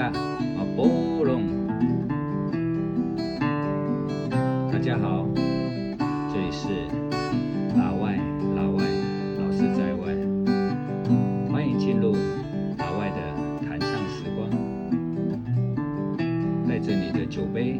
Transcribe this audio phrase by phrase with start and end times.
[0.00, 0.10] 啊，
[0.74, 1.42] 波隆，
[4.72, 5.26] 大家好，
[6.32, 6.68] 这里是
[7.76, 8.18] 老外，
[8.56, 8.82] 老外，
[9.38, 10.14] 老师在外，
[11.52, 12.16] 欢迎进入
[12.78, 13.16] 老外的
[13.68, 14.48] 弹唱时光，
[16.66, 17.78] 带着你的酒杯，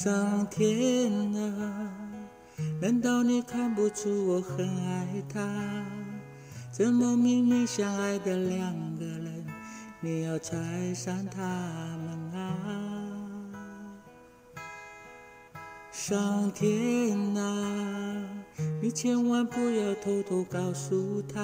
[0.00, 1.90] 上天啊，
[2.80, 5.40] 难道你看不出我很爱他？
[6.70, 9.44] 怎么明明相爱的两个人，
[9.98, 12.54] 你要拆散他们啊？
[15.90, 18.22] 上天啊，
[18.80, 21.42] 你千万不要偷偷告诉他，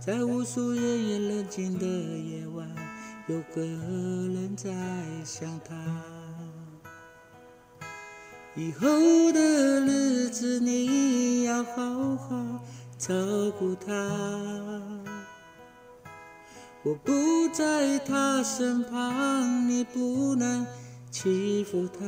[0.00, 2.66] 在无数人也冷静的夜晚，
[3.26, 4.70] 有个人在
[5.26, 5.76] 想他。
[8.58, 8.88] 以后
[9.30, 9.40] 的
[9.82, 12.60] 日子你要好好
[12.98, 13.14] 照
[13.56, 13.92] 顾她，
[16.82, 20.66] 我不在她身旁，你不能
[21.08, 22.00] 欺负她。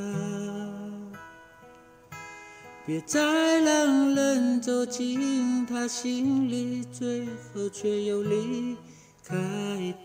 [2.84, 8.76] 别再让人走进她心里，最后却又离
[9.24, 9.36] 开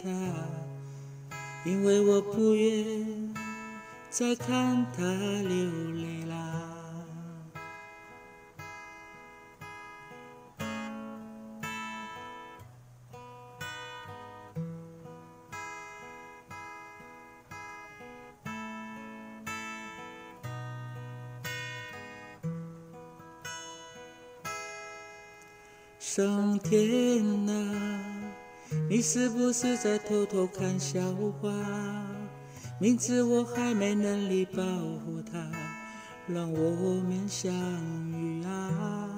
[0.04, 0.10] 她，
[1.66, 3.34] 因为我不愿。
[4.18, 6.36] 再看他流泪啦。
[26.00, 28.32] 上天啊，
[28.90, 31.02] 你是不是在偷偷看笑
[31.42, 32.15] 话？
[32.78, 35.50] 明知我还没能力保护他，
[36.28, 37.54] 让我们相
[38.12, 39.10] 遇啊！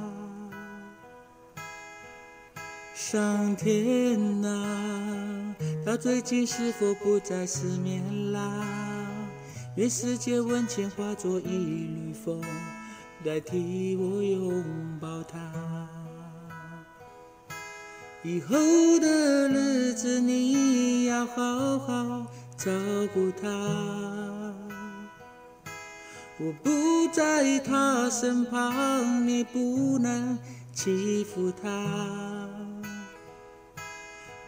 [2.94, 8.64] 上天啊，他最近是否不再失眠啦？
[9.76, 12.40] 愿世界温情化作一缕风，
[13.26, 14.64] 代替我拥
[15.02, 15.90] 抱他。
[18.24, 18.56] 以后
[19.00, 22.72] 的日子你要好好照
[23.14, 23.48] 顾他，
[26.40, 30.38] 我不在他身旁，你不能
[30.74, 32.50] 欺负他。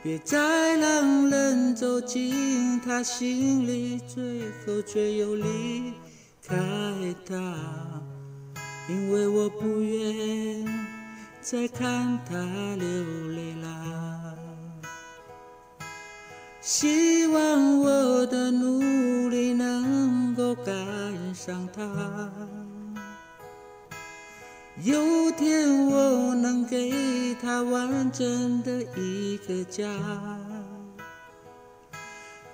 [0.01, 5.93] 别再让人走进他心里，最后却又离
[6.41, 6.55] 开
[7.27, 7.35] 他，
[8.89, 10.65] 因为我不愿
[11.41, 12.35] 再看他
[12.75, 12.87] 流
[13.35, 14.28] 泪啦。
[16.71, 22.29] 希望我的努力能够赶上他，
[24.83, 29.89] 有天我能给他完整的一个家。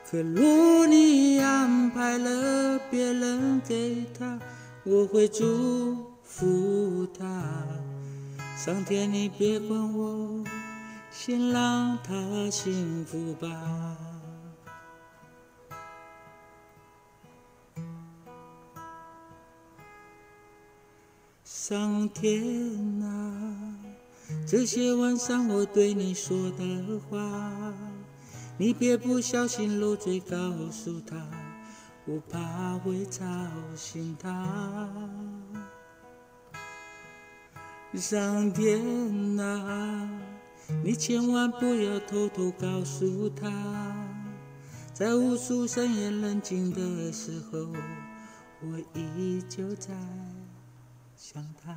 [0.09, 4.39] 可若你安排了别人给他，
[4.85, 7.25] 我会祝福他。
[8.55, 10.41] 上天，你别管我。
[11.11, 12.13] 先让他
[12.49, 13.47] 幸福吧。
[21.67, 23.75] 上天啊，
[24.45, 27.73] 这些晚上我对你说的话，
[28.55, 30.37] 你别不小心漏嘴告
[30.69, 31.27] 诉他，
[32.05, 33.25] 我怕会吵
[33.75, 34.87] 醒他。
[37.95, 40.07] 上天啊！
[40.83, 43.51] 你千万不要偷偷告诉他，
[44.93, 47.57] 在无数深夜冷静的时候，
[48.61, 49.95] 我依旧在
[51.25, 51.75] 想他。